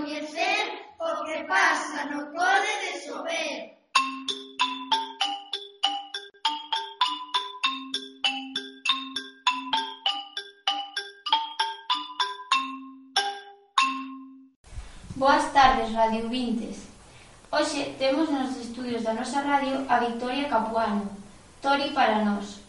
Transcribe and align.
coñecer 0.00 0.64
o 0.98 1.24
que 1.24 1.44
pasa 1.44 2.06
no 2.06 2.32
Code 2.32 2.72
de 2.82 2.92
Sober. 3.04 3.76
Boas 15.16 15.52
tardes, 15.52 15.92
Radio 15.92 16.30
Vintes. 16.30 16.88
Hoxe 17.52 17.94
temos 17.98 18.30
nos 18.30 18.56
estudios 18.56 19.02
da 19.02 19.12
nosa 19.12 19.42
radio 19.42 19.84
a 19.86 19.98
Victoria 19.98 20.48
Capuano, 20.48 21.10
Tori 21.60 21.90
para 21.90 22.24
nós. 22.24 22.60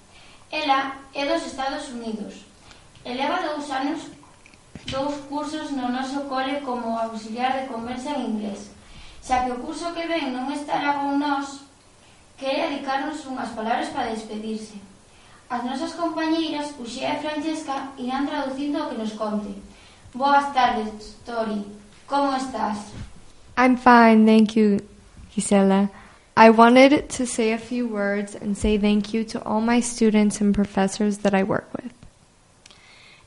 Ela 0.52 0.98
é 1.14 1.26
dos 1.26 1.46
Estados 1.46 1.88
Unidos. 1.88 2.44
Eleva 3.06 3.42
dous 3.48 3.72
anos 3.72 4.02
dous 4.92 5.16
cursos 5.30 5.72
no 5.72 5.90
noso 5.90 6.28
cole 6.28 6.60
como 6.62 7.00
auxiliar 7.00 7.62
de 7.62 7.68
conversa 7.68 8.12
en 8.12 8.36
inglés. 8.36 8.70
Xa 9.24 9.46
que 9.46 9.52
o 9.52 9.64
curso 9.64 9.94
que 9.96 10.06
ven 10.06 10.36
non 10.36 10.52
estará 10.52 11.00
con 11.00 11.16
nós, 11.18 11.64
quere 12.36 12.68
dedicarnos 12.68 13.24
unhas 13.26 13.56
palabras 13.56 13.88
para 13.96 14.12
despedirse. 14.12 14.76
As 15.48 15.64
nosas 15.64 15.94
compañeiras, 15.96 16.76
Uxea 16.80 17.16
e 17.16 17.22
Francesca, 17.24 17.96
irán 17.98 18.28
traducindo 18.28 18.84
o 18.84 18.90
que 18.92 19.00
nos 19.00 19.14
conte. 19.16 19.56
Boas 20.14 20.52
tardes, 20.52 21.16
Tori. 21.24 21.64
Como 22.08 22.36
estás? 22.36 22.92
I'm 23.58 23.78
fine, 23.78 24.26
thank 24.26 24.60
you, 24.60 24.80
Gisela. 25.32 25.90
I 26.36 26.50
wanted 26.50 27.08
to 27.16 27.26
say 27.26 27.54
a 27.54 27.58
few 27.58 27.88
words 27.88 28.36
and 28.36 28.58
say 28.58 28.78
thank 28.78 29.14
you 29.14 29.24
to 29.26 29.44
all 29.44 29.62
my 29.62 29.80
students 29.80 30.42
and 30.42 30.56
professors 30.56 31.20
that 31.20 31.34
I 31.34 31.44
work 31.44 31.70
with. 31.76 31.91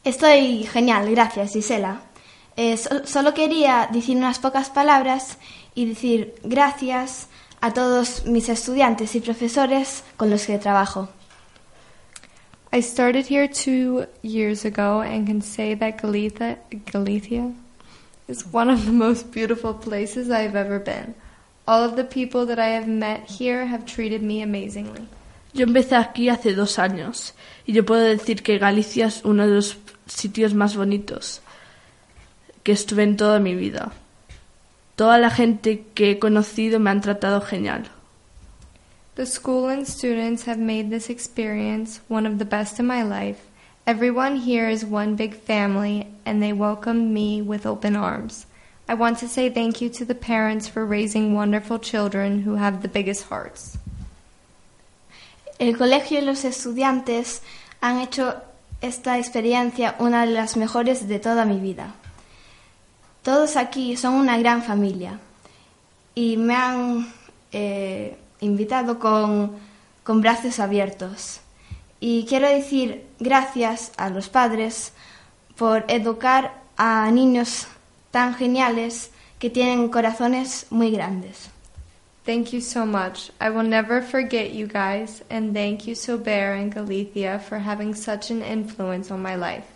Estoy 0.04 0.64
genial, 0.64 1.10
gracias, 1.10 1.52
Gisela. 1.52 2.02
Eh, 2.56 2.76
so- 2.76 3.06
solo 3.06 3.34
quería 3.34 3.88
decir 3.92 4.16
unas 4.16 4.38
pocas 4.38 4.70
palabras 4.70 5.38
y 5.74 5.86
decir 5.86 6.34
gracias 6.44 7.28
a 7.60 7.72
todos 7.72 8.26
mis 8.26 8.48
estudiantes 8.48 9.14
y 9.14 9.20
profesores 9.20 10.04
con 10.16 10.30
los 10.30 10.46
que 10.46 10.58
trabajo. 10.58 11.08
I 12.72 12.82
started 12.82 13.26
here 13.28 13.48
two 13.48 14.06
years 14.22 14.64
ago 14.64 15.00
and 15.00 15.26
can 15.26 15.40
say 15.40 15.74
that 15.76 16.00
Galicia, 16.02 16.58
Galicia 16.92 17.52
is 18.28 18.44
one 18.52 18.68
of 18.70 18.84
the 18.84 18.92
most 18.92 19.30
beautiful 19.32 19.72
places 19.74 20.28
I've 20.28 20.56
ever 20.56 20.78
been. 20.80 21.14
All 21.66 21.82
of 21.82 21.94
the 21.96 22.04
people 22.04 22.44
that 22.46 22.58
I 22.58 22.74
have 22.74 22.86
met 22.88 23.26
here 23.30 23.66
have 23.66 23.84
treated 23.86 24.22
me 24.22 24.42
amazingly. 24.42 25.08
Yo 25.54 25.64
empecé 25.66 25.94
aquí 25.96 26.28
hace 26.28 26.52
dos 26.52 26.78
años 26.80 27.32
y 27.64 27.72
yo 27.72 27.84
puedo 27.84 28.02
decir 28.02 28.42
que 28.42 28.58
Galicia 28.58 29.06
es 29.06 29.24
uno 29.24 29.46
de 29.46 29.54
los 29.54 29.76
sitios 30.06 30.54
más 30.54 30.76
bonitos 30.76 31.40
que 32.62 32.72
estuve 32.72 33.02
en 33.02 33.16
toda 33.16 33.38
mi 33.38 33.54
vida. 33.54 33.92
Toda 34.96 35.18
la 35.18 35.30
gente 35.30 35.84
que 35.94 36.12
he 36.12 36.18
conocido 36.18 36.78
me 36.78 36.90
han 36.90 37.00
tratado 37.00 37.40
genial. 37.40 37.90
The 39.16 39.26
school 39.26 39.68
and 39.68 39.86
students 39.86 40.46
have 40.46 40.58
made 40.58 40.90
this 40.90 41.08
experience 41.08 42.00
one 42.08 42.26
of 42.26 42.38
the 42.38 42.44
best 42.44 42.80
in 42.80 42.86
my 42.86 43.02
life. 43.02 43.38
Everyone 43.86 44.36
here 44.36 44.68
is 44.68 44.84
one 44.84 45.14
big 45.14 45.34
family 45.34 46.06
and 46.24 46.42
they 46.42 46.52
welcomed 46.52 47.12
me 47.12 47.42
with 47.42 47.66
open 47.66 47.96
arms. 47.96 48.46
I 48.88 48.94
want 48.94 49.18
to 49.18 49.28
say 49.28 49.50
thank 49.50 49.80
you 49.80 49.88
to 49.90 50.04
the 50.04 50.14
parents 50.14 50.68
for 50.68 50.84
raising 50.84 51.34
wonderful 51.34 51.78
children 51.78 52.42
who 52.42 52.56
have 52.56 52.82
the 52.82 52.88
biggest 52.88 53.28
hearts. 53.28 53.78
El 55.60 55.74
colegio 55.74 56.18
y 56.18 56.24
los 56.24 56.44
estudiantes 56.44 57.40
han 57.80 58.00
hecho 58.00 58.42
esta 58.86 59.18
experiencia 59.18 59.96
una 59.98 60.26
de 60.26 60.32
las 60.32 60.56
mejores 60.56 61.08
de 61.08 61.18
toda 61.18 61.44
mi 61.44 61.58
vida. 61.58 61.94
Todos 63.22 63.56
aquí 63.56 63.96
son 63.96 64.14
una 64.14 64.36
gran 64.38 64.62
familia 64.62 65.18
y 66.14 66.36
me 66.36 66.54
han 66.54 67.12
eh, 67.52 68.16
invitado 68.40 68.98
con, 68.98 69.52
con 70.02 70.20
brazos 70.20 70.60
abiertos. 70.60 71.40
Y 72.00 72.26
quiero 72.26 72.48
decir 72.48 73.06
gracias 73.18 73.92
a 73.96 74.10
los 74.10 74.28
padres 74.28 74.92
por 75.56 75.84
educar 75.88 76.60
a 76.76 77.10
niños 77.10 77.66
tan 78.10 78.34
geniales 78.34 79.10
que 79.38 79.48
tienen 79.48 79.88
corazones 79.88 80.66
muy 80.70 80.90
grandes. 80.90 81.53
Thank 82.24 82.54
you 82.54 82.62
so 82.62 82.86
much. 82.86 83.30
I 83.38 83.50
will 83.50 83.64
never 83.64 84.00
forget 84.00 84.52
you 84.52 84.66
guys, 84.66 85.22
and 85.28 85.52
thank 85.52 85.86
you 85.86 85.94
Sober 85.94 86.54
and 86.54 86.72
Galicia 86.72 87.38
for 87.38 87.58
having 87.58 87.94
such 87.94 88.30
an 88.30 88.42
influence 88.42 89.10
on 89.10 89.20
my 89.20 89.36
life. 89.36 89.66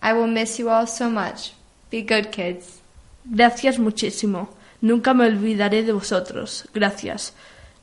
I 0.00 0.12
will 0.12 0.28
miss 0.28 0.60
you 0.60 0.70
all 0.70 0.86
so 0.86 1.10
much. 1.10 1.52
Be 1.90 2.02
good, 2.02 2.30
kids. 2.30 2.80
Gracias 3.24 3.78
muchísimo. 3.78 4.48
Nunca 4.80 5.14
me 5.14 5.26
olvidaré 5.26 5.82
de 5.82 5.92
vosotros. 5.92 6.68
Gracias. 6.72 7.32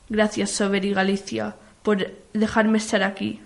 Gracias, 0.09 0.51
Sober 0.51 0.85
y 0.85 0.93
Galicia, 0.93 1.55
por 1.81 1.97
dejarme 2.31 2.77
estar 2.77 3.03
aquí, 3.03 3.41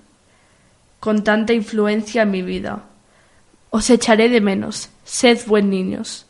con 1.00 1.24
tanta 1.24 1.54
influencia 1.54 2.22
en 2.22 2.32
mi 2.32 2.44
vida. 2.44 2.84
Os 3.72 3.90
echaré 3.90 4.30
de 4.30 4.42
menos. 4.42 4.90
Sed 5.06 5.40
buen 5.48 5.72
niños. 5.72 6.28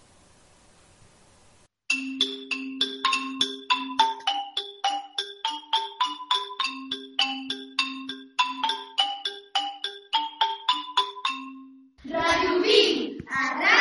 Arranca. 13.39 13.76